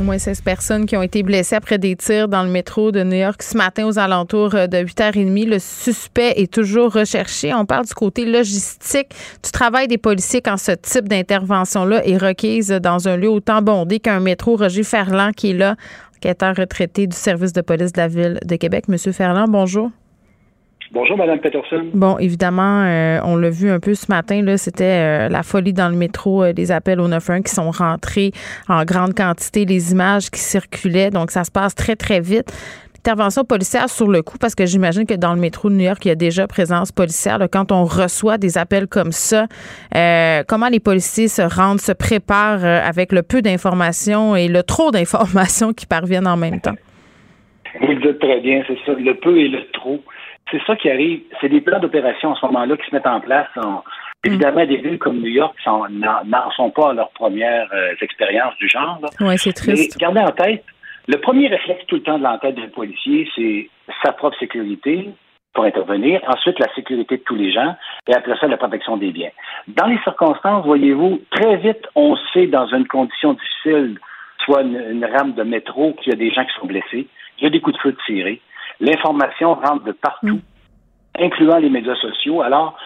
Au 0.00 0.02
moins 0.02 0.16
16 0.16 0.40
personnes 0.40 0.86
qui 0.86 0.96
ont 0.96 1.02
été 1.02 1.22
blessées 1.22 1.56
après 1.56 1.76
des 1.76 1.94
tirs 1.94 2.26
dans 2.26 2.42
le 2.42 2.48
métro 2.48 2.90
de 2.90 3.02
New 3.02 3.18
York 3.18 3.42
ce 3.42 3.54
matin 3.54 3.86
aux 3.86 3.98
alentours 3.98 4.48
de 4.48 4.82
8h30. 4.82 5.46
Le 5.46 5.58
suspect 5.58 6.32
est 6.36 6.50
toujours 6.50 6.94
recherché. 6.94 7.52
On 7.52 7.66
parle 7.66 7.84
du 7.84 7.92
côté 7.92 8.24
logistique 8.24 9.08
du 9.44 9.50
travail 9.50 9.88
des 9.88 9.98
policiers 9.98 10.40
quand 10.40 10.56
ce 10.56 10.72
type 10.72 11.06
d'intervention-là 11.06 12.06
est 12.06 12.16
requise 12.16 12.70
dans 12.70 13.08
un 13.08 13.18
lieu 13.18 13.28
autant 13.28 13.60
bondé 13.60 14.00
qu'un 14.00 14.20
métro. 14.20 14.56
Roger 14.56 14.84
Ferland 14.84 15.32
qui 15.32 15.50
est 15.50 15.54
là, 15.54 15.76
enquêteur 16.16 16.56
retraité 16.56 17.06
du 17.06 17.16
service 17.16 17.52
de 17.52 17.60
police 17.60 17.92
de 17.92 18.00
la 18.00 18.08
ville 18.08 18.38
de 18.42 18.56
Québec. 18.56 18.88
Monsieur 18.88 19.12
Ferland, 19.12 19.50
bonjour. 19.50 19.90
Bonjour, 20.92 21.16
Madame 21.16 21.38
Peterson. 21.38 21.86
Bon, 21.94 22.18
évidemment, 22.18 22.82
euh, 22.82 23.20
on 23.22 23.36
l'a 23.36 23.50
vu 23.50 23.70
un 23.70 23.78
peu 23.78 23.94
ce 23.94 24.06
matin, 24.08 24.42
là, 24.42 24.58
c'était 24.58 24.84
euh, 24.84 25.28
la 25.28 25.44
folie 25.44 25.72
dans 25.72 25.88
le 25.88 25.94
métro, 25.94 26.42
euh, 26.42 26.52
les 26.52 26.72
appels 26.72 26.98
au 26.98 27.08
91 27.08 27.44
qui 27.44 27.54
sont 27.54 27.70
rentrés 27.70 28.32
en 28.68 28.84
grande 28.84 29.14
quantité, 29.14 29.64
les 29.64 29.92
images 29.92 30.30
qui 30.30 30.40
circulaient, 30.40 31.10
donc 31.10 31.30
ça 31.30 31.44
se 31.44 31.52
passe 31.52 31.76
très, 31.76 31.94
très 31.94 32.18
vite. 32.18 32.52
Intervention 32.98 33.44
policière 33.44 33.88
sur 33.88 34.08
le 34.08 34.22
coup, 34.22 34.36
parce 34.36 34.56
que 34.56 34.66
j'imagine 34.66 35.06
que 35.06 35.14
dans 35.14 35.32
le 35.32 35.40
métro 35.40 35.70
de 35.70 35.76
New 35.76 35.84
York, 35.84 36.04
il 36.04 36.08
y 36.08 36.10
a 36.10 36.16
déjà 36.16 36.48
présence 36.48 36.90
policière. 36.90 37.38
Là, 37.38 37.46
quand 37.46 37.70
on 37.70 37.84
reçoit 37.84 38.36
des 38.36 38.58
appels 38.58 38.88
comme 38.88 39.12
ça, 39.12 39.46
comment 40.48 40.68
les 40.68 40.80
policiers 40.80 41.28
se 41.28 41.40
rendent, 41.40 41.80
se 41.80 41.92
préparent 41.92 42.62
avec 42.62 43.12
le 43.12 43.22
peu 43.22 43.40
d'informations 43.40 44.36
et 44.36 44.48
le 44.48 44.62
trop 44.62 44.90
d'informations 44.90 45.72
qui 45.72 45.86
parviennent 45.86 46.26
en 46.26 46.36
même 46.36 46.60
temps? 46.60 46.76
Vous 47.80 47.86
le 47.86 48.00
dites 48.00 48.18
très 48.18 48.40
bien, 48.40 48.62
c'est 48.66 48.76
ça, 48.84 48.92
le 48.92 49.14
peu 49.14 49.38
et 49.38 49.48
le 49.48 49.60
trop 49.72 50.02
c'est 50.50 50.62
ça 50.66 50.76
qui 50.76 50.90
arrive. 50.90 51.22
C'est 51.40 51.48
des 51.48 51.60
plans 51.60 51.80
d'opération 51.80 52.30
en 52.30 52.34
ce 52.34 52.46
moment-là 52.46 52.76
qui 52.76 52.88
se 52.88 52.94
mettent 52.94 53.06
en 53.06 53.20
place. 53.20 53.48
évidemment, 54.24 54.66
des 54.66 54.76
villes 54.76 54.98
comme 54.98 55.18
New 55.20 55.30
York 55.30 55.56
n'en 55.66 56.50
sont 56.56 56.70
pas 56.70 56.90
à 56.90 56.92
leur 56.92 57.10
première 57.10 57.68
euh, 57.72 57.94
expérience 58.00 58.56
du 58.56 58.68
genre. 58.68 59.00
Oui, 59.20 59.38
c'est 59.38 59.52
triste. 59.52 59.96
Mais 59.96 60.00
gardez 60.00 60.20
en 60.20 60.32
tête, 60.32 60.64
le 61.08 61.16
premier 61.18 61.48
réflexe 61.48 61.84
tout 61.86 61.96
le 61.96 62.02
temps 62.02 62.18
de 62.18 62.24
l'entête 62.24 62.54
d'un 62.54 62.68
policier, 62.68 63.28
c'est 63.34 63.68
sa 64.02 64.12
propre 64.12 64.38
sécurité 64.38 65.10
pour 65.52 65.64
intervenir, 65.64 66.20
ensuite 66.28 66.60
la 66.60 66.72
sécurité 66.74 67.16
de 67.16 67.22
tous 67.22 67.34
les 67.34 67.50
gens, 67.50 67.74
et 68.06 68.14
après 68.14 68.36
ça, 68.38 68.46
la 68.46 68.56
protection 68.56 68.96
des 68.96 69.10
biens. 69.10 69.30
Dans 69.66 69.86
les 69.86 69.98
circonstances, 70.04 70.64
voyez-vous, 70.64 71.20
très 71.30 71.56
vite, 71.56 71.88
on 71.96 72.16
sait 72.32 72.46
dans 72.46 72.68
une 72.68 72.86
condition 72.86 73.32
difficile, 73.32 73.98
soit 74.44 74.62
une, 74.62 74.80
une 74.90 75.04
rame 75.04 75.34
de 75.34 75.42
métro, 75.42 75.94
qu'il 75.94 76.12
y 76.12 76.14
a 76.14 76.18
des 76.18 76.30
gens 76.30 76.44
qui 76.44 76.52
sont 76.60 76.66
blessés, 76.66 77.08
il 77.38 77.44
y 77.44 77.46
a 77.46 77.50
des 77.50 77.60
coups 77.60 77.76
de 77.76 77.82
feu 77.82 77.96
tirés, 78.06 78.40
L'information 78.80 79.54
rentre 79.54 79.84
de 79.84 79.92
partout, 79.92 80.40
mm. 81.18 81.22
incluant 81.22 81.58
les 81.58 81.70
médias 81.70 81.96
sociaux. 81.96 82.42
Alors, 82.42 82.76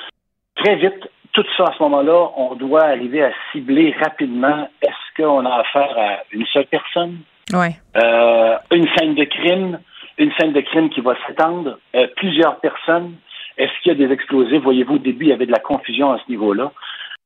très 0.57 0.77
vite, 0.77 1.09
tout 1.33 1.45
ça 1.57 1.65
à 1.65 1.73
ce 1.77 1.83
moment-là, 1.83 2.31
on 2.37 2.55
doit 2.55 2.85
arriver 2.85 3.23
à 3.23 3.33
cibler 3.53 3.95
rapidement 4.01 4.69
est-ce 4.83 5.23
qu'on 5.23 5.45
a 5.45 5.57
affaire 5.57 5.99
à 5.99 6.19
une 6.33 6.47
seule 6.47 6.67
personne, 6.67 7.19
ouais. 7.53 7.77
euh, 7.97 8.57
une 8.73 8.89
scène 8.97 9.15
de 9.15 9.25
crime, 9.25 9.81
une 10.19 10.33
scène 10.39 10.53
de 10.53 10.61
crime 10.61 10.91
qui 10.91 11.01
va 11.01 11.15
s'étendre, 11.27 11.79
euh, 11.97 12.07
plusieurs 12.17 12.61
personnes, 12.61 13.17
est-ce 13.57 13.73
qu'il 13.83 13.99
y 13.99 14.03
a 14.03 14.07
des 14.07 14.13
explosifs? 14.13 14.63
Voyez-vous, 14.63 14.95
au 14.95 14.99
début, 14.99 15.27
il 15.27 15.31
y 15.31 15.33
avait 15.33 15.47
de 15.47 15.53
la 15.53 15.59
confusion 15.59 16.13
à 16.13 16.19
ce 16.19 16.31
niveau-là. 16.31 16.73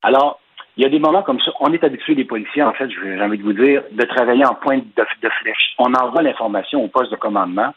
Alors, 0.02 0.40
il 0.76 0.82
y 0.84 0.86
a 0.86 0.90
des 0.90 0.98
moments 0.98 1.22
comme 1.22 1.40
ça. 1.40 1.50
On 1.60 1.72
est 1.72 1.82
habitué, 1.82 2.14
les 2.14 2.24
policiers, 2.24 2.62
en 2.62 2.72
fait, 2.72 2.88
j'ai 2.90 3.20
envie 3.20 3.38
de 3.38 3.42
vous 3.42 3.52
dire, 3.52 3.82
de 3.90 4.04
travailler 4.04 4.44
en 4.44 4.54
pointe 4.54 4.84
de, 4.96 5.02
de 5.22 5.28
flèche. 5.40 5.74
On 5.78 5.92
envoie 5.94 6.22
l'information 6.22 6.84
au 6.84 6.88
poste 6.88 7.10
de 7.10 7.16
commandement 7.16 7.74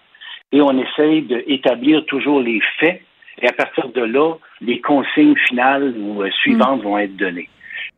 et 0.52 0.62
on 0.62 0.78
essaye 0.78 1.22
d'établir 1.24 2.06
toujours 2.06 2.42
les 2.42 2.62
faits 2.80 3.02
et 3.42 3.48
à 3.48 3.54
partir 3.54 3.90
de 3.90 4.02
là, 4.02 4.36
les 4.62 4.80
consignes 4.82 5.36
finales 5.48 5.96
ou 5.98 6.22
euh, 6.22 6.30
suivantes 6.42 6.82
mm. 6.82 6.84
vont 6.84 6.98
être 6.98 7.16
données. 7.16 7.50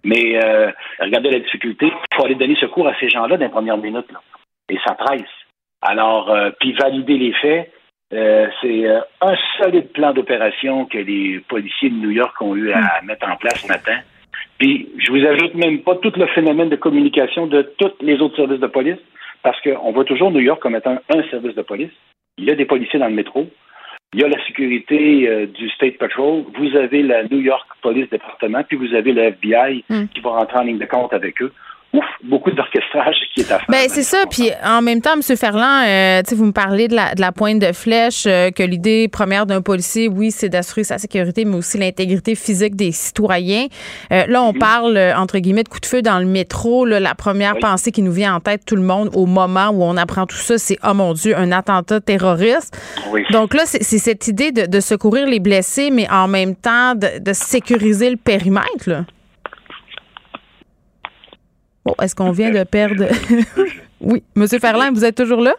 Mais 0.04 0.44
euh, 0.44 0.72
regardez 1.00 1.32
la 1.32 1.40
difficulté, 1.40 1.88
il 1.88 2.16
faut 2.16 2.26
aller 2.26 2.36
donner 2.36 2.56
secours 2.56 2.88
à 2.88 2.96
ces 3.00 3.10
gens-là 3.10 3.38
dans 3.38 3.46
les 3.46 3.52
premières 3.52 3.78
minutes. 3.78 4.12
Là. 4.12 4.22
Et 4.70 4.78
ça 4.86 4.94
presse. 4.94 5.22
Alors, 5.82 6.30
euh, 6.30 6.52
puis 6.60 6.74
valider 6.74 7.18
les 7.18 7.34
faits, 7.34 7.72
c'est 8.62 8.86
un 9.22 9.36
solide 9.58 9.92
plan 9.92 10.14
d'opération 10.14 10.86
que 10.86 11.00
les 11.00 11.40
policiers 11.48 11.90
de 11.90 11.96
New 11.96 12.12
York 12.12 12.40
ont 12.42 12.56
eu 12.56 12.72
à 12.72 13.02
mm. 13.02 13.08
mettre 13.08 13.28
en 13.28 13.36
place 13.38 13.62
ce 13.62 13.68
matin. 13.68 14.00
Puis, 14.60 14.88
je 15.00 15.12
vous 15.12 15.26
ajoute 15.26 15.56
même 15.56 15.80
pas 15.80 15.96
tout 15.96 16.14
le 16.16 16.28
phénomène 16.28 16.70
de 16.70 16.76
communication 16.76 17.48
de 17.48 17.74
tous 17.78 17.94
les 18.02 18.22
autres 18.22 18.36
services 18.36 18.60
de 18.60 18.68
police, 18.68 19.00
parce 19.42 19.60
qu'on 19.62 19.92
voit 19.92 20.06
toujours 20.06 20.32
New 20.32 20.42
York 20.42 20.62
comme 20.62 20.76
étant 20.76 21.00
un 21.10 21.24
service 21.30 21.56
de 21.56 21.64
police. 21.64 21.92
Il 22.38 22.46
y 22.46 22.52
a 22.52 22.56
des 22.56 22.66
policiers 22.66 23.00
dans 23.00 23.08
le 23.08 23.14
métro. 23.14 23.48
Il 24.14 24.22
y 24.22 24.24
a 24.24 24.28
la 24.28 24.46
sécurité 24.46 25.28
euh, 25.28 25.48
du 25.48 25.70
State 25.70 25.98
Patrol. 25.98 26.44
Vous 26.56 26.76
avez 26.76 27.02
la 27.02 27.24
New 27.24 27.40
York 27.40 27.68
Police 27.82 28.10
Département, 28.10 28.64
puis 28.64 28.78
vous 28.78 28.94
avez 28.94 29.12
le 29.12 29.24
FBI 29.24 29.84
hmm. 29.90 30.06
qui 30.14 30.20
va 30.22 30.32
rentrer 30.32 30.60
en 30.60 30.64
ligne 30.64 30.78
de 30.78 30.86
compte 30.86 31.14
avec 31.14 31.42
eux 31.42 31.52
ouf, 31.94 32.06
beaucoup 32.24 32.52
d'orchestrage 32.52 33.16
qui 33.34 33.42
est 33.42 33.52
à 33.52 33.60
faire. 33.60 33.68
Ben, 33.70 33.88
c'est 33.88 34.04
ça. 34.04 34.24
Puis 34.30 34.50
en 34.64 34.82
même 34.82 35.02
temps, 35.02 35.14
M. 35.14 35.22
Ferland, 35.38 35.86
euh, 35.88 36.22
vous 36.36 36.46
me 36.46 36.52
parlez 36.52 36.88
de 36.88 36.96
la, 36.96 37.14
de 37.14 37.22
la 37.22 37.32
pointe 37.32 37.60
de 37.60 37.72
flèche, 37.72 38.26
euh, 38.26 38.50
que 38.50 38.64
l'idée 38.64 39.08
première 39.08 39.46
d'un 39.46 39.62
policier, 39.62 40.08
oui, 40.08 40.32
c'est 40.32 40.50
d'assurer 40.50 40.84
sa 40.84 40.98
sécurité, 40.98 41.46
mais 41.46 41.56
aussi 41.56 41.78
l'intégrité 41.78 42.36
physique 42.36 42.76
des 42.76 42.92
citoyens. 42.92 43.68
Euh, 44.12 44.26
là, 44.28 44.44
on 44.44 44.54
mhm. 44.54 44.60
parle, 44.60 45.14
entre 45.16 45.38
guillemets, 45.38 45.64
de 45.64 45.70
coup 45.70 45.80
de 45.80 45.86
feu 45.86 46.02
dans 46.02 46.20
le 46.20 46.26
métro. 46.26 46.86
Là, 46.86 47.00
la 47.00 47.16
première 47.16 47.58
pensée 47.58 47.92
qui 47.92 48.02
nous 48.02 48.12
vient 48.12 48.36
en 48.36 48.40
tête, 48.40 48.66
tout 48.66 48.76
le 48.76 48.82
monde, 48.82 49.10
au 49.14 49.26
moment 49.26 49.70
où 49.70 49.84
on 49.84 49.96
apprend 49.98 50.26
tout 50.26 50.36
ça, 50.36 50.58
c'est, 50.58 50.78
oh 50.84 50.94
mon 50.94 51.14
Dieu, 51.14 51.38
un 51.38 51.52
attentat 51.52 52.02
terroriste. 52.02 52.78
Oui. 53.12 53.24
Donc 53.32 53.54
là, 53.54 53.64
c'est 53.66 53.84
cette 53.84 54.28
idée 54.28 54.52
de, 54.52 54.66
de, 54.66 54.80
secourir 54.80 55.28
les 55.28 55.40
blessés, 55.40 55.92
mais 55.92 56.10
en 56.10 56.28
même 56.28 56.56
temps 56.56 56.96
de, 56.96 57.20
de 57.20 57.34
sécuriser 57.34 58.10
le 58.10 58.18
périmètre. 58.18 58.88
Là. 58.88 59.06
Bon, 61.86 61.94
est-ce 62.02 62.16
qu'on 62.16 62.32
vient 62.32 62.52
de 62.52 62.64
perdre? 62.64 63.06
oui. 64.02 64.24
Monsieur 64.36 64.60
Ferland, 64.60 64.92
vous 64.94 65.06
êtes 65.06 65.18
toujours 65.18 65.42
là? 65.42 65.54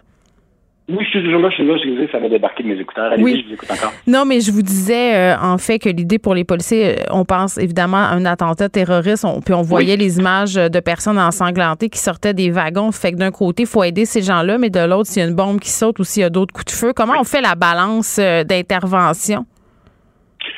Oui, 0.86 1.02
je 1.02 1.10
suis 1.10 1.24
toujours 1.24 1.40
là, 1.40 1.48
je 1.48 1.54
suis 1.54 1.66
là, 1.66 1.78
je 1.78 1.88
disais, 1.88 2.08
ça 2.12 2.18
va 2.18 2.28
débarquer 2.28 2.62
de 2.62 2.68
mes 2.68 2.78
écouteurs. 2.78 3.10
Allez, 3.10 3.22
oui. 3.22 3.40
je 3.42 3.48
vous 3.48 3.54
écoute 3.54 3.70
encore. 3.70 3.90
Non, 4.06 4.26
mais 4.26 4.40
je 4.40 4.52
vous 4.52 4.60
disais, 4.60 5.14
euh, 5.14 5.36
en 5.40 5.56
fait, 5.56 5.78
que 5.78 5.88
l'idée 5.88 6.18
pour 6.18 6.34
les 6.34 6.44
policiers, 6.44 6.98
euh, 7.00 7.04
on 7.10 7.24
pense 7.24 7.56
évidemment 7.56 7.96
à 7.96 8.10
un 8.10 8.26
attentat 8.26 8.68
terroriste, 8.68 9.26
puis 9.46 9.54
on 9.54 9.62
voyait 9.62 9.96
les 9.96 10.18
images 10.18 10.56
de 10.56 10.80
personnes 10.80 11.18
ensanglantées 11.18 11.88
qui 11.88 11.98
sortaient 11.98 12.34
des 12.34 12.50
wagons. 12.50 12.92
Fait 12.92 13.12
que 13.12 13.16
d'un 13.16 13.30
côté, 13.30 13.62
il 13.62 13.68
faut 13.68 13.82
aider 13.82 14.04
ces 14.04 14.20
gens-là, 14.20 14.58
mais 14.58 14.68
de 14.68 14.80
l'autre, 14.80 15.08
s'il 15.08 15.22
y 15.22 15.24
a 15.24 15.28
une 15.28 15.34
bombe 15.34 15.58
qui 15.58 15.70
saute 15.70 15.98
ou 16.00 16.04
s'il 16.04 16.20
y 16.20 16.24
a 16.24 16.30
d'autres 16.30 16.52
coups 16.52 16.66
de 16.66 16.78
feu, 16.78 16.92
comment 16.94 17.14
on 17.18 17.24
fait 17.24 17.40
la 17.40 17.54
balance 17.54 18.18
euh, 18.20 18.44
d'intervention? 18.44 19.46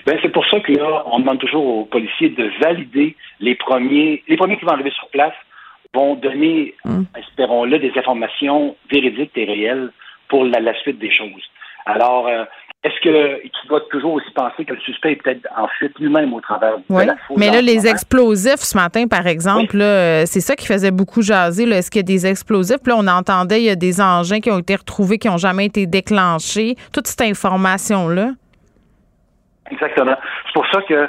Ben, 0.06 0.19
c'est 0.22 0.32
pour 0.32 0.44
ça 0.47 0.59
que 0.59 0.72
là, 0.72 1.05
on 1.06 1.21
demande 1.21 1.38
toujours 1.38 1.64
aux 1.64 1.85
policiers 1.85 2.31
de 2.31 2.50
valider 2.61 3.14
les 3.38 3.55
premiers, 3.55 4.25
les 4.26 4.37
premiers 4.37 4.56
qui 4.56 4.64
vont 4.64 4.73
arriver 4.73 4.91
sur 4.91 5.08
place 5.11 5.35
vont 5.96 6.14
donner, 6.14 6.75
hmm. 6.84 7.04
espérons-le, 7.19 7.78
des 7.78 7.93
informations 7.96 8.76
véridiques 8.90 9.37
et 9.37 9.44
réelles 9.44 9.90
pour 10.28 10.44
la, 10.44 10.75
suite 10.81 10.98
des 10.98 11.10
choses. 11.10 11.44
Alors, 11.87 12.26
euh, 12.28 12.44
est-ce 12.84 13.00
que 13.00 13.43
qu'il 13.43 13.69
doit 13.69 13.81
toujours 13.90 14.14
aussi 14.14 14.31
penser 14.32 14.64
que 14.64 14.75
le 14.75 14.81
suspect 14.81 15.12
est 15.12 15.16
peut-être 15.16 15.46
en 15.56 15.66
fuite 15.78 15.98
lui-même 15.98 16.32
au 16.34 16.40
travers 16.40 16.78
de 16.78 16.84
la? 16.88 17.16
Mais 17.37 17.50
là, 17.50 17.60
les 17.60 17.87
explosifs 17.87 18.60
ce 18.60 18.76
matin, 18.76 19.06
par 19.08 19.26
exemple, 19.26 19.81
euh, 19.81 20.25
c'est 20.26 20.40
ça 20.40 20.54
qui 20.54 20.66
faisait 20.66 20.90
beaucoup 20.90 21.22
jaser. 21.22 21.69
Est-ce 21.69 21.90
qu'il 21.90 22.00
y 22.00 22.04
a 22.04 22.10
des 22.14 22.26
explosifs? 22.26 22.78
Puis 22.82 22.93
là, 22.93 22.98
on 22.98 23.08
entendait 23.08 23.60
il 23.60 23.64
y 23.64 23.70
a 23.70 23.76
des 23.76 24.00
engins 24.00 24.40
qui 24.40 24.50
ont 24.50 24.58
été 24.58 24.76
retrouvés, 24.76 25.19
qui 25.19 25.28
n'ont 25.28 25.37
jamais 25.37 25.66
été 25.66 25.87
déclenchés. 25.87 26.76
Toute 26.93 27.06
cette 27.08 27.22
information-là. 27.22 28.31
Exactement. 29.70 30.16
C'est 30.46 30.54
pour 30.54 30.66
ça 30.72 30.82
que 30.82 31.08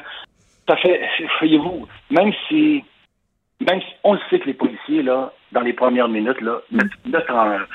ça 0.67 0.75
fait, 0.77 0.99
voyez-vous, 1.39 1.87
même 2.09 2.31
si 2.47 2.83
même 3.65 3.81
si 3.81 3.87
on 4.03 4.13
le 4.13 4.19
sait 4.29 4.39
que 4.39 4.45
les 4.45 4.53
policiers, 4.53 5.01
là, 5.03 5.31
dans 5.51 5.61
les 5.61 5.73
premières 5.73 6.07
minutes, 6.07 6.41
là, 6.41 6.59
mm. 6.71 6.79
notre, 7.05 7.67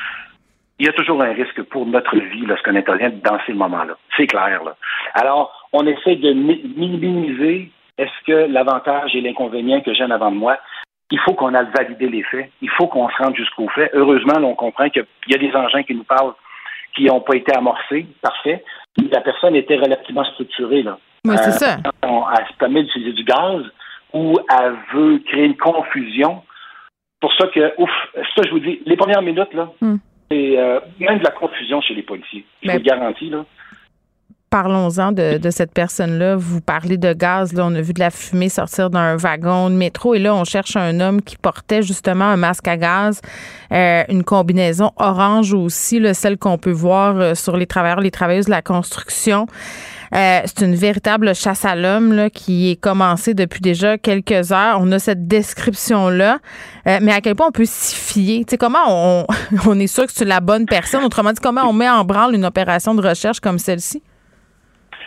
il 0.79 0.87
y 0.87 0.88
a 0.88 0.93
toujours 0.93 1.23
un 1.23 1.32
risque 1.32 1.62
pour 1.64 1.87
notre 1.87 2.17
vie 2.17 2.46
lorsqu'on 2.46 2.76
intervient 2.76 3.11
dans 3.11 3.38
ces 3.46 3.52
moments-là. 3.52 3.96
C'est 4.17 4.26
clair, 4.26 4.62
là. 4.64 4.76
Alors, 5.14 5.69
on 5.73 5.87
essaie 5.87 6.17
de 6.17 6.32
minimiser 6.32 7.70
est-ce 7.99 8.26
que 8.26 8.52
l'avantage 8.52 9.14
et 9.14 9.20
l'inconvénient 9.20 9.81
que 9.81 9.94
j'ai 9.94 10.05
en 10.05 10.11
avant 10.11 10.31
de 10.31 10.37
moi. 10.37 10.58
Il 11.11 11.20
faut 11.20 11.34
qu'on 11.34 11.55
aille 11.55 11.69
valider 11.76 12.08
les 12.08 12.23
faits. 12.23 12.50
Il 12.62 12.70
faut 12.70 12.87
qu'on 12.87 13.08
se 13.08 13.17
rende 13.23 13.37
jusqu'au 13.37 13.69
fait. 13.69 13.90
Heureusement, 13.93 14.38
on 14.38 14.55
comprend 14.55 14.88
qu'il 14.88 15.05
y 15.29 15.34
a 15.34 15.38
des 15.38 15.55
engins 15.55 15.82
qui 15.82 15.94
nous 15.94 16.05
parlent 16.05 16.32
qui 16.94 17.05
n'ont 17.05 17.20
pas 17.20 17.37
été 17.37 17.55
amorcés. 17.55 18.06
Parfait. 18.20 18.64
La 19.11 19.20
personne 19.20 19.55
était 19.55 19.76
relativement 19.76 20.25
structurée. 20.25 20.82
Là. 20.82 20.99
Oui, 21.25 21.37
c'est 21.38 21.52
ça. 21.52 21.76
Euh, 22.05 22.20
elle 22.38 22.46
se 22.46 22.56
permet 22.58 22.82
d'utiliser 22.82 23.12
du 23.12 23.25
gaz 23.25 23.62
ou 24.12 24.38
elle 24.50 24.76
veut 24.94 25.18
créer 25.26 25.44
une 25.44 25.56
confusion. 25.56 26.42
Pour 27.20 27.32
ça 27.34 27.46
que, 27.48 27.72
ouf, 27.78 27.90
ça, 28.14 28.42
je 28.44 28.50
vous 28.50 28.60
dis, 28.60 28.80
les 28.84 28.96
premières 28.96 29.22
minutes, 29.22 29.52
là, 29.54 29.70
hmm. 29.80 29.96
c'est 30.30 30.58
euh, 30.58 30.80
même 30.98 31.18
de 31.18 31.24
la 31.24 31.30
confusion 31.30 31.80
chez 31.80 31.94
les 31.94 32.02
policiers. 32.02 32.44
Je 32.62 32.70
vous 32.70 32.78
le 32.78 32.82
garantis, 32.82 33.30
là 33.30 33.44
parlons-en 34.52 35.12
de, 35.12 35.50
cette 35.50 35.72
personne-là. 35.72 36.36
Vous 36.36 36.60
parlez 36.60 36.98
de 36.98 37.14
gaz. 37.14 37.54
Là, 37.54 37.64
on 37.66 37.74
a 37.74 37.80
vu 37.80 37.94
de 37.94 38.00
la 38.00 38.10
fumée 38.10 38.50
sortir 38.50 38.90
d'un 38.90 39.16
wagon 39.16 39.70
de 39.70 39.74
métro. 39.74 40.14
Et 40.14 40.18
là, 40.18 40.34
on 40.34 40.44
cherche 40.44 40.76
un 40.76 41.00
homme 41.00 41.22
qui 41.22 41.38
portait 41.38 41.82
justement 41.82 42.26
un 42.26 42.36
masque 42.36 42.68
à 42.68 42.76
gaz, 42.76 43.22
euh, 43.72 44.04
une 44.10 44.24
combinaison 44.24 44.90
orange 44.98 45.54
aussi, 45.54 46.02
celle 46.14 46.36
qu'on 46.36 46.58
peut 46.58 46.70
voir 46.70 47.16
euh, 47.16 47.34
sur 47.34 47.56
les 47.56 47.66
travailleurs, 47.66 48.00
les 48.00 48.10
travailleuses 48.10 48.44
de 48.44 48.50
la 48.50 48.60
construction. 48.60 49.46
Euh, 50.14 50.40
c'est 50.44 50.64
une 50.64 50.74
véritable 50.74 51.34
chasse 51.34 51.64
à 51.64 51.74
l'homme 51.74 52.28
qui 52.30 52.70
est 52.70 52.76
commencée 52.80 53.34
depuis 53.34 53.60
déjà 53.60 53.96
quelques 53.98 54.52
heures. 54.52 54.78
On 54.80 54.92
a 54.92 54.98
cette 54.98 55.26
description-là, 55.26 56.38
mais 56.84 57.12
à 57.12 57.20
quel 57.20 57.34
point 57.34 57.46
on 57.48 57.52
peut 57.52 57.64
s'y 57.64 57.96
fier? 57.96 58.44
sais, 58.48 58.58
comment 58.58 58.84
on, 58.88 59.26
on 59.68 59.78
est 59.78 59.86
sûr 59.86 60.04
que 60.04 60.12
c'est 60.12 60.24
la 60.24 60.40
bonne 60.40 60.66
personne? 60.66 61.04
Autrement 61.04 61.32
dit, 61.32 61.40
comment 61.42 61.62
on 61.68 61.72
met 61.72 61.88
en 61.88 62.04
branle 62.04 62.34
une 62.34 62.44
opération 62.44 62.94
de 62.94 63.06
recherche 63.06 63.40
comme 63.40 63.58
celle-ci? 63.58 64.02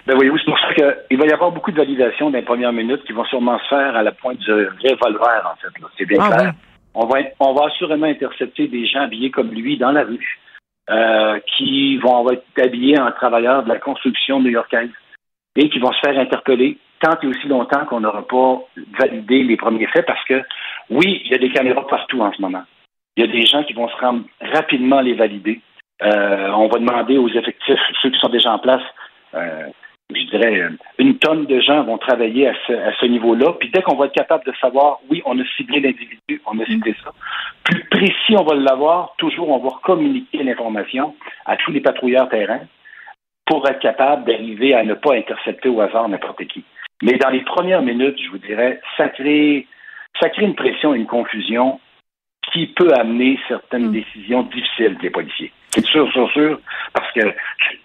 Ben 0.07 0.15
oui, 0.19 0.29
c'est 0.37 0.45
pour 0.45 0.59
ça 0.59 0.73
qu'il 0.73 1.17
va 1.17 1.25
y 1.25 1.31
avoir 1.31 1.51
beaucoup 1.51 1.71
de 1.71 1.77
validation 1.77 2.29
dans 2.29 2.37
les 2.37 2.45
premières 2.45 2.73
minutes 2.73 3.03
qui 3.05 3.13
vont 3.13 3.25
sûrement 3.25 3.57
se 3.59 3.67
faire 3.69 3.95
à 3.95 4.03
la 4.03 4.11
pointe 4.11 4.37
du 4.37 4.51
revolver, 4.51 5.51
en 5.51 5.55
fait. 5.55 5.81
C'est 5.97 6.05
bien 6.05 6.19
ah 6.21 6.29
clair. 6.29 6.53
On, 6.93 7.07
va, 7.07 7.19
on 7.39 7.53
va 7.53 7.65
assurément 7.65 8.05
intercepter 8.05 8.67
des 8.67 8.85
gens 8.85 9.01
habillés 9.01 9.31
comme 9.31 9.49
lui 9.49 9.77
dans 9.77 9.91
la 9.91 10.03
rue, 10.03 10.39
euh, 10.89 11.39
qui 11.57 11.97
vont 11.97 12.29
être 12.29 12.45
habillés 12.61 12.99
en 12.99 13.11
travailleurs 13.11 13.63
de 13.63 13.69
la 13.69 13.79
construction 13.79 14.39
new-yorkaise 14.39 14.91
et 15.55 15.69
qui 15.69 15.79
vont 15.79 15.91
se 15.91 15.99
faire 15.99 16.19
interpeller 16.19 16.77
tant 16.99 17.17
et 17.21 17.27
aussi 17.27 17.47
longtemps 17.47 17.85
qu'on 17.85 18.01
n'aura 18.01 18.27
pas 18.27 18.61
validé 18.99 19.43
les 19.43 19.57
premiers 19.57 19.87
faits 19.87 20.05
parce 20.05 20.23
que, 20.25 20.41
oui, 20.89 21.21
il 21.25 21.31
y 21.31 21.35
a 21.35 21.37
des 21.37 21.49
caméras 21.49 21.85
partout 21.87 22.21
en 22.21 22.31
ce 22.31 22.41
moment. 22.41 22.63
Il 23.17 23.25
y 23.25 23.29
a 23.29 23.31
des 23.31 23.45
gens 23.45 23.63
qui 23.63 23.73
vont 23.73 23.87
se 23.87 23.95
rendre 23.97 24.23
rapidement 24.41 25.01
les 25.01 25.13
valider. 25.13 25.61
Euh, 26.03 26.49
on 26.51 26.67
va 26.67 26.79
demander 26.79 27.17
aux 27.17 27.29
effectifs, 27.29 27.79
ceux 28.01 28.09
qui 28.09 28.19
sont 28.19 28.29
déjà 28.29 28.51
en 28.51 28.59
place, 28.59 28.83
euh, 29.33 29.69
je 30.13 30.23
dirais, 30.25 30.59
euh, 30.59 30.69
une 30.99 31.17
tonne 31.17 31.45
de 31.45 31.61
gens 31.61 31.83
vont 31.83 31.97
travailler 31.97 32.49
à 32.49 32.53
ce, 32.67 33.05
niveau-là. 33.05 33.53
Puis 33.59 33.69
dès 33.69 33.81
qu'on 33.81 33.95
va 33.95 34.07
être 34.07 34.13
capable 34.13 34.43
de 34.45 34.53
savoir, 34.59 34.99
oui, 35.09 35.21
on 35.25 35.39
a 35.39 35.43
ciblé 35.55 35.79
l'individu, 35.79 36.41
on 36.45 36.59
a 36.59 36.65
ciblé 36.65 36.93
ça, 37.03 37.11
précis 38.05 38.35
on 38.37 38.43
va 38.43 38.55
l'avoir, 38.55 39.15
toujours 39.17 39.49
on 39.49 39.57
va 39.57 39.75
communiquer 39.83 40.43
l'information 40.43 41.15
à 41.45 41.57
tous 41.57 41.71
les 41.71 41.81
patrouilleurs 41.81 42.29
terrain 42.29 42.61
pour 43.45 43.67
être 43.67 43.79
capable 43.79 44.25
d'arriver 44.25 44.73
à 44.73 44.83
ne 44.83 44.93
pas 44.93 45.15
intercepter 45.15 45.69
au 45.69 45.81
hasard 45.81 46.07
n'importe 46.09 46.45
qui. 46.45 46.63
Mais 47.01 47.17
dans 47.17 47.29
les 47.29 47.41
premières 47.41 47.81
minutes, 47.81 48.17
je 48.23 48.29
vous 48.29 48.37
dirais, 48.37 48.79
ça 48.97 49.09
crée, 49.09 49.67
ça 50.19 50.29
crée 50.29 50.45
une 50.45 50.55
pression, 50.55 50.93
une 50.93 51.05
confusion 51.05 51.79
qui 52.51 52.67
peut 52.67 52.91
amener 52.93 53.39
certaines 53.47 53.89
mm. 53.89 53.91
décisions 53.91 54.43
difficiles 54.43 54.97
des 55.01 55.09
policiers. 55.09 55.51
C'est 55.71 55.85
sûr, 55.85 56.09
sûr, 56.11 56.31
sûr, 56.31 56.59
parce 56.93 57.11
que 57.11 57.33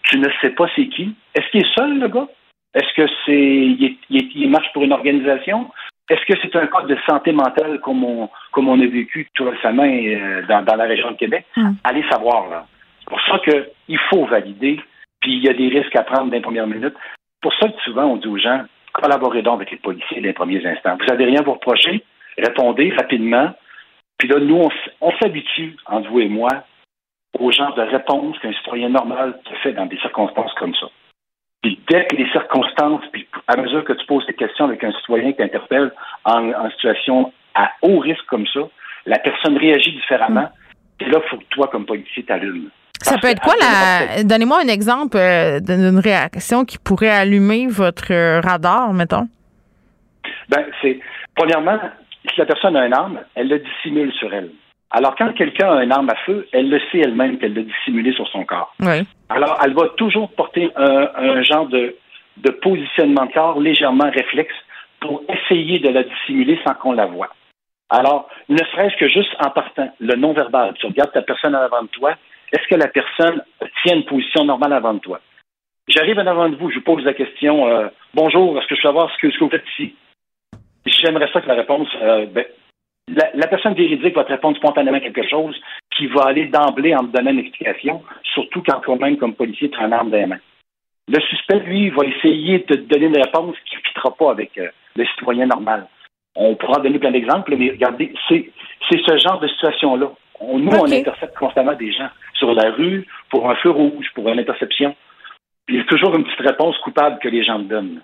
tu, 0.04 0.18
ne 0.18 0.28
sais 0.40 0.50
pas 0.50 0.66
c'est 0.76 0.86
qui. 0.88 1.14
Est-ce 1.34 1.48
qu'il 1.50 1.62
est 1.62 1.74
seul, 1.74 1.98
le 1.98 2.08
gars? 2.08 2.28
Est-ce 2.74 2.94
que 2.94 3.10
c'est 3.26 3.96
il, 4.10 4.50
marche 4.50 4.72
pour 4.72 4.84
une 4.84 4.92
organisation? 4.92 5.70
Est-ce 6.10 6.24
que 6.26 6.38
c'est 6.42 6.54
un 6.56 6.66
cas 6.66 6.82
de 6.82 6.96
santé 7.08 7.32
mentale 7.32 7.80
comme 7.80 8.04
on, 8.04 8.28
comme 8.52 8.68
on 8.68 8.80
a 8.80 8.86
vécu 8.86 9.28
tout 9.32 9.44
récemment 9.44 9.84
euh, 9.84 10.42
dans, 10.48 10.62
dans, 10.62 10.76
la 10.76 10.84
région 10.84 11.12
de 11.12 11.16
Québec? 11.16 11.46
Mm. 11.56 11.70
Allez 11.84 12.04
savoir, 12.10 12.50
là. 12.50 12.66
C'est 12.98 13.08
pour 13.08 13.20
ça 13.22 13.38
qu'il 13.38 13.98
faut 14.10 14.26
valider, 14.26 14.80
puis 15.20 15.36
il 15.36 15.44
y 15.44 15.48
a 15.48 15.54
des 15.54 15.68
risques 15.68 15.96
à 15.96 16.02
prendre 16.02 16.26
dans 16.26 16.36
les 16.36 16.42
premières 16.42 16.66
minutes. 16.66 16.94
pour 17.40 17.54
ça 17.54 17.68
que 17.68 17.80
souvent, 17.82 18.04
on 18.04 18.16
dit 18.16 18.28
aux 18.28 18.38
gens, 18.38 18.62
collaborez 18.92 19.42
donc 19.42 19.54
avec 19.54 19.70
les 19.70 19.78
policiers 19.78 20.20
dans 20.20 20.26
les 20.26 20.32
premiers 20.32 20.66
instants. 20.66 20.96
Vous 20.98 21.06
n'avez 21.06 21.26
rien 21.26 21.40
à 21.40 21.44
vous 21.44 21.54
reprocher, 21.54 22.04
répondez 22.36 22.92
rapidement, 22.96 23.54
puis 24.20 24.28
là, 24.28 24.38
nous, 24.38 24.68
on, 25.00 25.10
s'habitue, 25.12 25.76
entre 25.86 26.10
vous 26.10 26.20
et 26.20 26.28
moi, 26.28 26.50
au 27.38 27.50
genre 27.50 27.74
de 27.74 27.82
réponse 27.82 28.38
qu'un 28.40 28.52
citoyen 28.52 28.90
normal 28.90 29.40
te 29.44 29.54
fait 29.62 29.72
dans 29.72 29.86
des 29.86 29.98
circonstances 29.98 30.52
comme 30.54 30.74
ça. 30.74 30.88
Puis 31.62 31.78
dès 31.88 32.06
que 32.06 32.16
les 32.16 32.30
circonstances, 32.30 33.02
puis 33.12 33.26
à 33.46 33.56
mesure 33.56 33.84
que 33.84 33.92
tu 33.92 34.06
poses 34.06 34.26
des 34.26 34.34
questions 34.34 34.64
avec 34.64 34.82
un 34.82 34.92
citoyen 34.92 35.32
qui 35.32 35.38
t'interpelle 35.38 35.92
en, 36.24 36.70
situation 36.70 37.32
à 37.54 37.70
haut 37.82 37.98
risque 37.98 38.24
comme 38.28 38.46
ça, 38.46 38.60
la 39.06 39.18
personne 39.18 39.58
réagit 39.58 39.92
différemment. 39.92 40.48
Et 41.00 41.04
là, 41.06 41.20
faut 41.28 41.36
que 41.36 41.44
toi, 41.50 41.68
comme 41.68 41.84
policier, 41.84 42.22
t'allumes. 42.22 42.70
Ça 43.02 43.16
peut 43.18 43.28
être 43.28 43.40
quoi 43.40 43.54
la. 43.58 44.22
Donnez-moi 44.24 44.58
un 44.62 44.68
exemple 44.68 45.16
euh, 45.16 45.58
d'une 45.60 45.98
réaction 45.98 46.64
qui 46.64 46.78
pourrait 46.78 47.10
allumer 47.10 47.66
votre 47.66 48.40
radar, 48.40 48.92
mettons. 48.92 49.26
Ben, 50.48 50.64
c'est. 50.82 51.00
Premièrement, 51.34 51.78
si 52.28 52.38
la 52.38 52.46
personne 52.46 52.76
a 52.76 52.86
une 52.86 52.92
arme, 52.92 53.20
elle 53.34 53.48
le 53.48 53.60
dissimule 53.60 54.12
sur 54.12 54.32
elle. 54.34 54.50
Alors, 54.90 55.14
quand 55.14 55.32
quelqu'un 55.34 55.72
a 55.72 55.84
une 55.84 55.92
arme 55.92 56.10
à 56.10 56.16
feu, 56.26 56.48
elle 56.52 56.68
le 56.68 56.80
sait 56.90 56.98
elle-même 56.98 57.38
qu'elle 57.38 57.54
l'a 57.54 57.62
dissimulé 57.62 58.12
sur 58.12 58.26
son 58.28 58.44
corps. 58.44 58.74
Alors, 59.28 59.58
elle 59.64 59.72
va 59.72 59.88
toujours 59.90 60.30
porter 60.30 60.70
un, 60.74 61.42
genre 61.42 61.66
de, 61.66 61.96
de, 62.38 62.50
positionnement 62.50 63.26
de 63.26 63.32
corps 63.32 63.60
légèrement 63.60 64.10
réflexe 64.10 64.54
pour 65.00 65.22
essayer 65.28 65.78
de 65.78 65.88
la 65.88 66.02
dissimuler 66.02 66.58
sans 66.66 66.74
qu'on 66.74 66.92
la 66.92 67.06
voie. 67.06 67.28
Alors, 67.88 68.28
ne 68.48 68.58
serait-ce 68.58 68.96
que 68.96 69.08
juste 69.08 69.34
en 69.38 69.50
partant, 69.50 69.92
le 70.00 70.16
non-verbal, 70.16 70.74
tu 70.74 70.86
regardes 70.86 71.12
ta 71.12 71.22
personne 71.22 71.54
avant 71.54 71.82
de 71.82 71.88
toi, 71.88 72.14
est-ce 72.52 72.66
que 72.68 72.74
la 72.74 72.88
personne 72.88 73.42
tient 73.82 73.96
une 73.96 74.04
position 74.04 74.44
normale 74.44 74.72
avant 74.72 74.94
de 74.94 74.98
toi? 75.00 75.20
J'arrive 75.88 76.18
en 76.18 76.26
avant 76.26 76.48
de 76.48 76.56
vous, 76.56 76.70
je 76.70 76.76
vous 76.76 76.84
pose 76.84 77.04
la 77.04 77.14
question, 77.14 77.66
euh, 77.66 77.88
bonjour, 78.14 78.58
est-ce 78.58 78.66
que 78.66 78.76
je 78.76 78.80
peux 78.80 78.88
savoir 78.88 79.10
ce 79.12 79.18
que, 79.18 79.30
ce 79.30 79.38
que 79.38 79.44
vous 79.44 79.50
faites 79.50 79.68
ici? 79.72 79.94
J'aimerais 80.86 81.28
ça 81.32 81.40
que 81.40 81.48
la 81.48 81.54
réponse. 81.54 81.88
Euh, 82.00 82.26
ben, 82.26 82.44
la, 83.34 83.46
personne 83.46 83.74
véridique 83.74 84.14
va 84.14 84.24
te 84.24 84.32
répondre 84.32 84.56
spontanément 84.56 85.00
quelque 85.00 85.28
chose 85.28 85.58
qui 85.96 86.06
va 86.06 86.22
aller 86.26 86.46
d'emblée 86.46 86.94
en 86.94 87.04
te 87.04 87.16
donnant 87.16 87.30
une 87.30 87.40
explication, 87.40 88.02
surtout 88.34 88.62
quand 88.66 88.80
toi-même, 88.80 89.16
comme 89.16 89.34
policier, 89.34 89.70
tu 89.70 89.78
as 89.78 89.86
une 89.86 89.92
arme 89.92 90.10
dans 90.10 90.16
les 90.16 90.26
mains. 90.26 90.40
Le 91.08 91.20
suspect, 91.20 91.58
lui, 91.60 91.90
va 91.90 92.04
essayer 92.04 92.60
de 92.60 92.74
te 92.74 92.80
donner 92.80 93.06
une 93.06 93.16
réponse 93.16 93.56
qui 93.68 93.76
ne 93.76 93.80
fitera 93.80 94.14
pas 94.16 94.30
avec 94.30 94.56
euh, 94.58 94.68
le 94.96 95.04
citoyen 95.06 95.46
normal. 95.46 95.86
On 96.36 96.54
pourra 96.54 96.80
donner 96.80 96.98
plein 96.98 97.10
d'exemples, 97.10 97.56
mais 97.56 97.70
regardez, 97.70 98.12
c'est 98.28 98.50
ce 98.90 99.18
genre 99.18 99.40
de 99.40 99.48
situation-là. 99.48 100.10
nous, 100.40 100.70
on 100.70 100.92
intercepte 100.92 101.36
constamment 101.36 101.74
des 101.74 101.92
gens 101.92 102.08
sur 102.34 102.54
la 102.54 102.70
rue 102.70 103.06
pour 103.28 103.50
un 103.50 103.56
feu 103.56 103.70
rouge, 103.70 104.06
pour 104.14 104.28
une 104.28 104.38
interception. 104.38 104.94
Il 105.68 105.76
y 105.76 105.80
a 105.80 105.84
toujours 105.84 106.14
une 106.14 106.24
petite 106.24 106.46
réponse 106.46 106.78
coupable 106.78 107.18
que 107.20 107.28
les 107.28 107.44
gens 107.44 107.58
me 107.58 107.64
donnent 107.64 108.00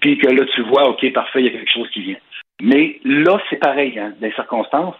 puis 0.00 0.18
que 0.18 0.28
là, 0.28 0.44
tu 0.54 0.62
vois, 0.62 0.88
OK, 0.88 1.12
parfait, 1.12 1.40
il 1.40 1.46
y 1.46 1.48
a 1.48 1.52
quelque 1.52 1.72
chose 1.72 1.88
qui 1.90 2.02
vient. 2.02 2.18
Mais 2.62 3.00
là, 3.04 3.38
c'est 3.50 3.56
pareil, 3.56 3.98
hein, 3.98 4.14
dans 4.20 4.26
les 4.26 4.32
circonstances. 4.34 4.94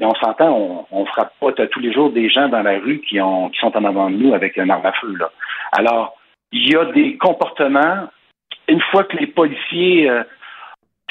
Et 0.00 0.04
on 0.04 0.14
s'entend, 0.14 0.86
on, 0.90 1.00
ne 1.00 1.06
frappe 1.06 1.34
pas 1.38 1.52
tous 1.52 1.78
les 1.78 1.92
jours 1.92 2.10
des 2.10 2.28
gens 2.28 2.48
dans 2.48 2.62
la 2.62 2.78
rue 2.78 3.00
qui, 3.00 3.20
ont, 3.20 3.50
qui 3.50 3.60
sont 3.60 3.76
en 3.76 3.84
avant 3.84 4.10
de 4.10 4.16
nous 4.16 4.34
avec 4.34 4.58
un 4.58 4.68
arme 4.70 4.86
à 4.86 4.92
feu. 4.92 5.14
Là. 5.14 5.30
Alors, 5.70 6.16
il 6.50 6.68
y 6.68 6.76
a 6.76 6.86
des 6.86 7.16
comportements, 7.16 8.08
une 8.66 8.80
fois 8.90 9.04
que 9.04 9.16
les 9.18 9.26
policiers, 9.26 10.10
euh, 10.10 10.24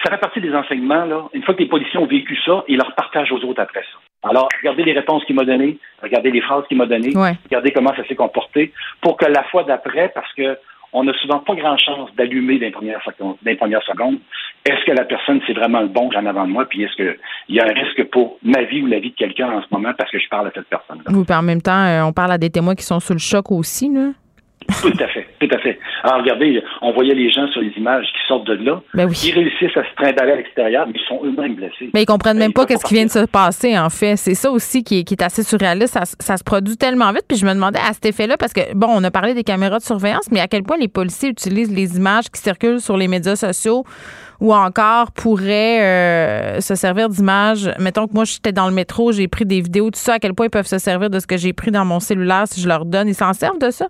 ça 0.03 0.11
fait 0.11 0.17
partie 0.17 0.41
des 0.41 0.53
enseignements, 0.53 1.05
là, 1.05 1.29
une 1.33 1.43
fois 1.43 1.53
que 1.53 1.59
les 1.59 1.69
policiers 1.69 1.99
ont 1.99 2.07
vécu 2.07 2.35
ça, 2.43 2.63
ils 2.67 2.77
leur 2.77 2.93
partagent 2.95 3.31
aux 3.31 3.43
autres 3.45 3.61
après 3.61 3.83
ça. 3.83 4.29
Alors, 4.29 4.49
regardez 4.61 4.83
les 4.83 4.93
réponses 4.93 5.23
qu'il 5.25 5.35
m'a 5.35 5.45
données, 5.45 5.77
regardez 6.01 6.31
les 6.31 6.41
phrases 6.41 6.65
qu'il 6.67 6.77
m'a 6.77 6.85
données, 6.85 7.13
regardez 7.45 7.71
comment 7.71 7.93
ça 7.95 8.05
s'est 8.05 8.15
comporté, 8.15 8.73
pour 9.01 9.15
que 9.15 9.25
la 9.25 9.43
fois 9.43 9.63
d'après, 9.63 10.09
parce 10.09 10.31
que 10.33 10.57
on 10.93 11.03
n'a 11.03 11.13
souvent 11.13 11.39
pas 11.39 11.55
grand 11.55 11.77
chance 11.77 12.09
d'allumer 12.15 12.59
dans 12.59 12.65
les 12.65 13.55
premières 13.55 13.83
secondes. 13.83 14.19
Est-ce 14.65 14.85
que 14.85 14.91
la 14.91 15.03
personne, 15.03 15.41
c'est 15.45 15.53
vraiment 15.53 15.81
le 15.81 15.87
bon 15.87 16.09
en 16.15 16.25
avant 16.25 16.45
de 16.45 16.51
moi? 16.51 16.65
Puis 16.65 16.83
est-ce 16.83 16.95
qu'il 16.95 17.15
y 17.49 17.59
a 17.59 17.65
un 17.65 17.73
risque 17.73 18.03
pour 18.11 18.37
ma 18.43 18.63
vie 18.63 18.81
ou 18.81 18.87
la 18.87 18.99
vie 18.99 19.09
de 19.09 19.15
quelqu'un 19.15 19.51
en 19.51 19.61
ce 19.61 19.67
moment 19.71 19.91
parce 19.97 20.09
que 20.11 20.19
je 20.19 20.29
parle 20.29 20.47
à 20.47 20.51
cette 20.53 20.67
personne-là? 20.67 21.37
En 21.37 21.41
même 21.41 21.61
temps, 21.61 21.85
euh, 21.85 22.03
on 22.03 22.13
parle 22.13 22.31
à 22.31 22.37
des 22.37 22.49
témoins 22.49 22.75
qui 22.75 22.83
sont 22.83 22.99
sous 22.99 23.13
le 23.13 23.19
choc 23.19 23.51
aussi, 23.51 23.89
là. 23.89 24.11
Tout 24.81 24.93
à 24.99 25.07
fait, 25.07 25.27
tout 25.39 25.47
à 25.51 25.57
fait. 25.59 25.79
Alors, 26.03 26.19
regardez, 26.19 26.61
on 26.81 26.91
voyait 26.91 27.13
les 27.13 27.31
gens 27.31 27.47
sur 27.47 27.61
les 27.61 27.71
images 27.77 28.05
qui 28.05 28.27
sortent 28.27 28.47
de 28.47 28.53
là. 28.53 28.81
Ben 28.93 29.09
Ils 29.09 29.33
réussissent 29.33 29.77
à 29.77 29.83
se 29.83 29.95
trimballer 29.95 30.31
à 30.31 30.35
l'extérieur, 30.35 30.87
mais 30.87 30.93
ils 30.95 31.07
sont 31.07 31.21
eux-mêmes 31.23 31.55
blessés. 31.55 31.89
Mais 31.93 32.03
ils 32.03 32.05
comprennent 32.05 32.37
même 32.37 32.53
pas, 32.53 32.65
qu'est-ce 32.65 32.85
qui 32.85 32.93
vient 32.93 33.05
de 33.05 33.11
se 33.11 33.25
passer, 33.25 33.77
en 33.77 33.89
fait. 33.89 34.15
C'est 34.17 34.35
ça 34.35 34.51
aussi 34.51 34.83
qui 34.83 34.99
est, 34.99 35.21
assez 35.21 35.43
surréaliste. 35.43 35.97
Ça, 36.19 36.37
se 36.37 36.43
produit 36.43 36.77
tellement 36.77 37.11
vite. 37.11 37.25
Puis 37.27 37.37
je 37.37 37.45
me 37.45 37.53
demandais 37.53 37.79
à 37.79 37.93
cet 37.93 38.05
effet-là, 38.05 38.37
parce 38.37 38.53
que, 38.53 38.73
bon, 38.73 38.87
on 38.89 39.03
a 39.03 39.11
parlé 39.11 39.33
des 39.33 39.43
caméras 39.43 39.77
de 39.77 39.83
surveillance, 39.83 40.29
mais 40.31 40.39
à 40.39 40.47
quel 40.47 40.63
point 40.63 40.77
les 40.77 40.87
policiers 40.87 41.29
utilisent 41.29 41.73
les 41.73 41.97
images 41.97 42.29
qui 42.33 42.41
circulent 42.41 42.81
sur 42.81 42.97
les 42.97 43.07
médias 43.07 43.35
sociaux 43.35 43.83
ou 44.39 44.53
encore 44.53 45.11
pourraient 45.11 45.81
euh, 45.81 46.59
se 46.59 46.75
servir 46.75 47.07
d'images. 47.07 47.71
Mettons 47.79 48.07
que 48.07 48.13
moi, 48.13 48.25
j'étais 48.25 48.51
dans 48.51 48.67
le 48.67 48.73
métro, 48.73 49.13
j'ai 49.13 49.29
pris 49.29 49.45
des 49.45 49.61
vidéos, 49.61 49.89
tout 49.89 49.99
ça, 49.99 50.15
à 50.15 50.19
quel 50.19 50.33
point 50.33 50.47
ils 50.47 50.51
peuvent 50.51 50.67
se 50.67 50.79
servir 50.79 51.09
de 51.09 51.19
ce 51.19 51.27
que 51.27 51.37
j'ai 51.37 51.53
pris 51.53 51.71
dans 51.71 51.85
mon 51.85 52.01
cellulaire 52.01 52.43
si 52.45 52.59
je 52.59 52.67
leur 52.67 52.83
donne. 52.85 53.07
Ils 53.07 53.15
s'en 53.15 53.31
servent 53.31 53.59
de 53.59 53.69
ça? 53.69 53.87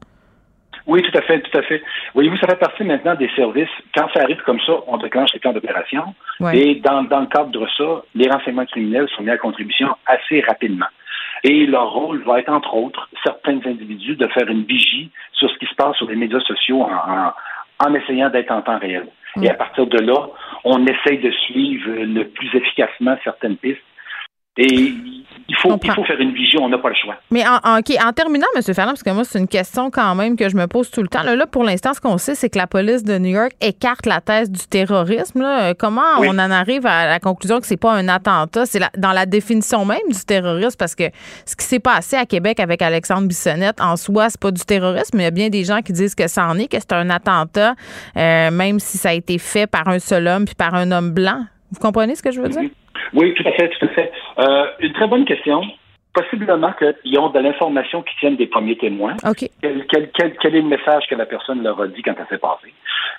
Oui, 0.86 1.02
tout 1.02 1.18
à 1.18 1.22
fait, 1.22 1.40
tout 1.40 1.58
à 1.58 1.62
fait. 1.62 1.82
Voyez-vous, 2.14 2.38
ça 2.38 2.48
fait 2.48 2.60
partie 2.60 2.84
maintenant 2.84 3.16
des 3.16 3.30
services. 3.36 3.70
Quand 3.96 4.08
ça 4.14 4.22
arrive 4.24 4.42
comme 4.46 4.60
ça, 4.62 4.74
on 4.88 4.98
déclenche 4.98 5.32
les 5.34 5.40
plans 5.40 5.54
d'opération. 5.54 6.14
Et 6.54 6.76
dans, 6.76 7.04
dans 7.04 7.22
le 7.22 7.28
cadre 7.28 7.52
de 7.52 7.66
ça, 7.78 8.04
les 8.16 8.30
renseignements 8.30 8.66
criminels 8.66 9.08
sont 9.16 9.24
mis 9.24 9.30
à 9.30 9.38
contribution 9.38 9.96
assez 10.06 10.42
rapidement. 10.42 10.88
Et 11.44 11.66
leur 11.66 11.92
rôle 11.92 12.24
va 12.24 12.40
être, 12.40 12.50
entre 12.52 12.74
autres, 12.74 13.10
certains 13.24 13.60
individus 13.66 14.16
de 14.16 14.28
faire 14.28 14.48
une 14.48 14.64
vigie 14.64 15.10
sur 15.34 15.50
ce 15.50 15.58
qui 15.58 15.66
se 15.66 15.76
passe 15.76 15.96
sur 15.98 16.08
les 16.10 16.16
médias 16.16 16.40
sociaux 16.42 16.82
en, 16.82 17.34
en, 17.86 17.94
essayant 17.94 18.30
d'être 18.30 18.52
en 18.52 18.62
temps 18.62 18.80
réel. 18.80 19.08
Et 19.42 19.50
à 19.50 19.56
partir 19.56 19.88
de 19.88 19.98
là, 20.00 20.28
on 20.64 20.86
essaye 20.86 21.18
de 21.18 21.32
suivre 21.32 21.90
le 21.90 22.26
plus 22.26 22.54
efficacement 22.56 23.18
certaines 23.24 23.58
pistes. 23.58 23.82
Et 24.58 24.94
il 25.50 25.56
faut, 25.58 25.78
il 25.84 25.92
faut 25.92 26.04
faire 26.04 26.20
une 26.20 26.34
vision, 26.34 26.64
on 26.64 26.70
n'a 26.70 26.78
pas 26.78 26.90
le 26.90 26.96
choix. 26.96 27.16
Mais 27.32 27.44
en, 27.46 27.60
en 27.64 28.14
terminant, 28.14 28.46
M. 28.56 28.62
Ferland, 28.62 28.94
parce 28.94 29.04
que 29.04 29.10
moi, 29.10 29.24
c'est 29.24 29.40
une 29.40 29.48
question 29.48 29.92
quand 29.92 30.16
même 30.16 30.36
que 30.36 30.48
je 30.48 30.56
me 30.56 30.68
pose 30.68 30.90
tout 30.90 31.02
le 31.02 31.08
temps. 31.08 31.24
Là, 31.24 31.46
pour 31.48 31.64
l'instant, 31.64 31.94
ce 31.94 32.00
qu'on 32.00 32.18
sait, 32.18 32.36
c'est 32.36 32.50
que 32.50 32.58
la 32.58 32.68
police 32.68 33.04
de 33.04 33.18
New 33.18 33.32
York 33.32 33.52
écarte 33.62 34.06
la 34.06 34.22
thèse 34.22 34.50
du 34.50 34.66
terrorisme. 34.68 35.42
Là. 35.42 35.74
Comment 35.74 36.02
on 36.20 36.30
en 36.30 36.52
arrive 36.52 36.86
à 36.86 37.08
la 37.08 37.20
conclusion 37.20 37.60
que 37.60 37.68
c'est 37.68 37.78
pas 37.78 37.94
un 37.94 38.08
attentat? 38.08 38.66
C'est 38.66 38.82
dans 38.98 39.12
la 39.12 39.26
définition 39.26 39.86
même 39.86 40.08
du 40.08 40.24
terrorisme, 40.26 40.78
parce 40.78 40.96
que 40.96 41.06
ce 41.46 41.56
qui 41.56 41.66
s'est 41.66 41.80
passé 41.80 42.16
à 42.16 42.26
Québec 42.26 42.60
avec 42.60 42.82
Alexandre 42.82 43.28
Bissonnette, 43.28 43.82
en 43.82 43.98
soi, 43.98 44.30
c'est 44.30 44.40
pas 44.40 44.52
du 44.52 44.64
terrorisme, 44.64 45.18
mais 45.18 45.24
il 45.24 45.26
y 45.26 45.28
a 45.28 45.32
bien 45.32 45.50
des 45.50 45.64
gens 45.64 45.82
qui 45.82 45.94
disent 45.94 46.16
que 46.16 46.28
ça 46.28 46.48
en 46.48 46.58
est, 46.58 46.68
que 46.68 46.80
c'est 46.80 46.94
un 46.94 47.10
attentat, 47.10 47.76
euh, 48.18 48.52
même 48.52 48.80
si 48.80 48.98
ça 48.98 49.10
a 49.10 49.14
été 49.14 49.38
fait 49.38 49.68
par 49.68 49.88
un 49.88 50.00
seul 50.00 50.28
homme 50.28 50.46
puis 50.46 50.56
par 50.56 50.74
un 50.76 50.92
homme 50.92 51.12
blanc. 51.12 51.44
Vous 51.74 51.80
comprenez 51.80 52.14
ce 52.16 52.22
que 52.22 52.32
je 52.32 52.40
veux 52.40 52.50
dire? 52.50 52.70
Oui, 53.14 53.34
tout 53.34 53.44
à 53.48 53.52
fait, 53.52 53.70
tout 53.70 53.86
à 53.86 53.88
fait. 53.90 54.12
Euh, 54.40 54.66
une 54.80 54.94
très 54.94 55.08
bonne 55.08 55.26
question. 55.26 55.62
Possiblement 56.14 56.72
qu'ils 56.74 57.18
ont 57.18 57.30
de 57.30 57.40
l'information 57.40 58.04
qui 58.04 58.16
tiennent 58.20 58.36
des 58.36 58.46
premiers 58.46 58.78
témoins. 58.78 59.16
OK. 59.28 59.50
Quel, 59.64 59.88
quel, 59.88 60.38
quel, 60.40 60.56
est 60.56 60.62
le 60.62 60.68
message 60.68 61.06
que 61.10 61.16
la 61.16 61.26
personne 61.26 61.64
leur 61.64 61.82
a 61.82 61.88
dit 61.88 62.04
quand 62.04 62.16
ça 62.16 62.28
s'est 62.28 62.38
passé? 62.38 62.72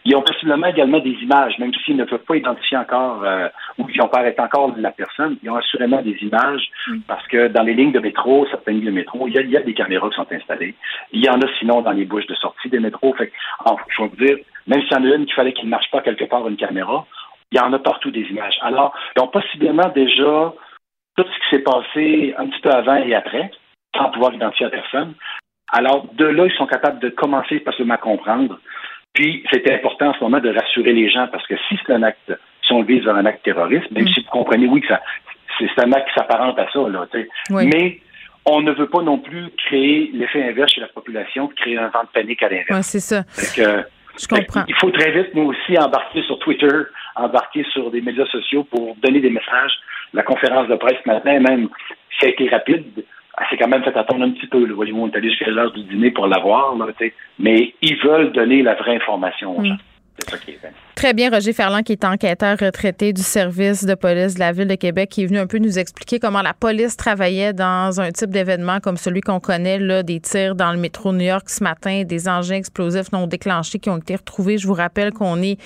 Ils 0.04 0.14
ont 0.14 0.22
possiblement 0.22 0.68
également 0.68 1.00
des 1.00 1.16
images, 1.22 1.58
même 1.58 1.72
s'ils 1.84 1.96
ne 1.96 2.04
peuvent 2.04 2.22
pas 2.22 2.36
identifier 2.36 2.76
encore 2.76 3.24
euh, 3.24 3.48
ou 3.78 3.86
qu'ils 3.86 4.00
n'ont 4.00 4.08
pas 4.08 4.18
arrêté 4.18 4.40
encore 4.40 4.72
la 4.76 4.92
personne, 4.92 5.36
ils 5.42 5.50
ont 5.50 5.56
assurément 5.56 6.02
des 6.02 6.16
images 6.22 6.70
mm. 6.86 6.98
parce 7.08 7.26
que 7.26 7.48
dans 7.48 7.64
les 7.64 7.74
lignes 7.74 7.90
de 7.90 7.98
métro, 7.98 8.46
certaines 8.48 8.76
lignes 8.76 8.86
de 8.86 8.90
métro, 8.92 9.26
il 9.26 9.34
y, 9.34 9.38
a, 9.38 9.40
il 9.40 9.50
y, 9.50 9.56
a, 9.56 9.62
des 9.62 9.74
caméras 9.74 10.10
qui 10.10 10.16
sont 10.16 10.30
installées. 10.30 10.76
Il 11.12 11.24
y 11.24 11.28
en 11.28 11.40
a 11.40 11.46
sinon 11.58 11.80
dans 11.80 11.90
les 11.90 12.04
bouches 12.04 12.26
de 12.26 12.34
sortie 12.34 12.68
des 12.68 12.78
métros. 12.78 13.12
Fait, 13.14 13.32
je 13.96 14.02
veux 14.02 14.08
dire, 14.24 14.36
même 14.68 14.82
s'il 14.82 14.92
y 14.92 15.00
en 15.00 15.04
a 15.04 15.14
une 15.16 15.26
qu'il 15.26 15.34
fallait 15.34 15.52
qu'il 15.52 15.64
ne 15.64 15.70
marche 15.70 15.90
pas 15.90 16.00
quelque 16.00 16.24
part 16.24 16.46
une 16.48 16.56
caméra, 16.56 17.06
il 17.54 17.58
y 17.58 17.60
en 17.60 17.72
a 17.72 17.78
partout 17.78 18.10
des 18.10 18.22
images. 18.22 18.56
Alors, 18.62 18.92
ils 19.16 19.22
ont 19.22 19.28
possiblement 19.28 19.88
déjà 19.94 20.52
tout 21.16 21.22
ce 21.22 21.38
qui 21.38 21.50
s'est 21.50 21.62
passé 21.62 22.34
un 22.36 22.48
petit 22.48 22.60
peu 22.60 22.70
avant 22.70 22.96
et 22.96 23.14
après, 23.14 23.50
sans 23.96 24.10
pouvoir 24.10 24.34
identifier 24.34 24.66
la 24.66 24.72
personne. 24.72 25.14
Alors, 25.72 26.06
de 26.14 26.24
là, 26.24 26.46
ils 26.46 26.56
sont 26.56 26.66
capables 26.66 26.98
de 26.98 27.10
commencer 27.10 27.60
possiblement 27.60 27.94
à 27.94 27.98
comprendre. 27.98 28.58
Puis, 29.12 29.44
c'était 29.52 29.72
important 29.72 30.08
en 30.08 30.14
ce 30.14 30.20
moment 30.20 30.40
de 30.40 30.52
rassurer 30.52 30.92
les 30.92 31.08
gens 31.08 31.28
parce 31.30 31.46
que 31.46 31.54
si 31.68 31.78
c'est 31.86 31.92
un 31.92 32.02
acte, 32.02 32.32
si 32.66 32.72
on 32.72 32.80
le 32.80 32.86
vise 32.86 33.04
vers 33.04 33.14
un 33.14 33.24
acte 33.24 33.44
terroriste, 33.44 33.88
même 33.92 34.08
si 34.08 34.20
vous 34.22 34.30
comprenez, 34.30 34.66
oui, 34.66 34.80
que 34.80 34.88
ça, 34.88 35.00
c'est 35.60 35.78
un 35.78 35.92
acte 35.92 36.08
qui 36.08 36.14
s'apparente 36.14 36.58
à 36.58 36.66
ça, 36.72 36.88
là, 36.88 37.06
Mais 37.50 38.00
on 38.46 38.62
ne 38.62 38.72
veut 38.72 38.88
pas 38.88 39.02
non 39.02 39.18
plus 39.18 39.50
créer 39.56 40.10
l'effet 40.12 40.42
inverse 40.42 40.72
chez 40.72 40.80
la 40.80 40.88
population, 40.88 41.46
créer 41.46 41.78
un 41.78 41.88
vent 41.88 42.02
de 42.02 42.08
panique 42.08 42.42
à 42.42 42.48
l'inverse. 42.48 42.70
Oui, 42.70 42.82
c'est 42.82 42.98
ça. 42.98 43.22
Je 44.18 44.26
comprends. 44.26 44.64
Il 44.68 44.74
faut 44.76 44.90
très 44.90 45.10
vite, 45.10 45.34
nous 45.34 45.50
aussi, 45.50 45.78
embarquer 45.78 46.22
sur 46.22 46.38
Twitter, 46.38 46.68
embarquer 47.16 47.64
sur 47.72 47.90
des 47.90 48.00
médias 48.00 48.26
sociaux 48.26 48.64
pour 48.64 48.96
donner 49.02 49.20
des 49.20 49.30
messages. 49.30 49.72
La 50.12 50.22
conférence 50.22 50.68
de 50.68 50.76
presse 50.76 50.98
ce 51.04 51.10
matin, 51.10 51.40
même, 51.40 51.68
ça 52.20 52.26
a 52.26 52.30
été 52.30 52.48
rapide. 52.48 53.04
C'est 53.50 53.56
quand 53.56 53.68
même 53.68 53.82
fait 53.82 53.96
attendre 53.96 54.24
un 54.24 54.30
petit 54.30 54.46
peu. 54.46 54.64
Voyez-vous, 54.70 55.00
on 55.00 55.08
est 55.08 55.16
allé 55.16 55.28
jusqu'à 55.30 55.50
l'heure 55.50 55.72
du 55.72 55.82
dîner 55.82 56.12
pour 56.12 56.28
l'avoir. 56.28 56.76
Mais 57.40 57.74
ils 57.82 57.96
veulent 57.96 58.30
donner 58.30 58.62
la 58.62 58.74
vraie 58.74 58.94
information 58.94 59.58
aux 59.58 59.64
gens. 59.64 59.76
Très 60.94 61.12
bien, 61.12 61.28
Roger 61.28 61.52
Ferland, 61.52 61.82
qui 61.82 61.92
est 61.92 62.04
enquêteur 62.04 62.56
retraité 62.58 63.12
du 63.12 63.22
service 63.22 63.84
de 63.84 63.94
police 63.94 64.34
de 64.34 64.38
la 64.38 64.52
Ville 64.52 64.68
de 64.68 64.74
Québec, 64.74 65.10
qui 65.10 65.24
est 65.24 65.26
venu 65.26 65.38
un 65.38 65.46
peu 65.46 65.58
nous 65.58 65.78
expliquer 65.78 66.18
comment 66.18 66.40
la 66.40 66.54
police 66.54 66.96
travaillait 66.96 67.52
dans 67.52 68.00
un 68.00 68.10
type 68.10 68.30
d'événement 68.30 68.80
comme 68.80 68.96
celui 68.96 69.20
qu'on 69.20 69.40
connaît, 69.40 69.78
là, 69.78 70.02
des 70.02 70.20
tirs 70.20 70.54
dans 70.54 70.72
le 70.72 70.78
métro 70.78 71.12
New 71.12 71.26
York 71.26 71.50
ce 71.50 71.62
matin, 71.62 72.04
des 72.04 72.28
engins 72.28 72.54
explosifs 72.54 73.12
non 73.12 73.26
déclenchés 73.26 73.78
qui 73.78 73.90
ont 73.90 73.98
été 73.98 74.16
retrouvés. 74.16 74.56
Je 74.56 74.66
vous 74.66 74.74
rappelle 74.74 75.12
qu'on 75.12 75.42
est 75.42 75.58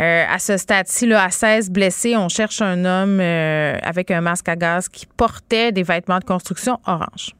euh, 0.00 0.24
à 0.28 0.38
ce 0.38 0.56
stade-ci 0.56 1.12
à 1.12 1.30
16 1.30 1.70
blessés. 1.70 2.16
On 2.16 2.28
cherche 2.28 2.60
un 2.60 2.84
homme 2.84 3.20
euh, 3.20 3.76
avec 3.82 4.10
un 4.10 4.20
masque 4.20 4.48
à 4.48 4.56
gaz 4.56 4.88
qui 4.88 5.06
portait 5.06 5.72
des 5.72 5.82
vêtements 5.82 6.18
de 6.18 6.24
construction 6.24 6.78
orange. 6.86 7.34